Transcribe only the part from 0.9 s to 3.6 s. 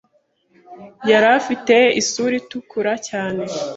Yari afite isura itukura cyane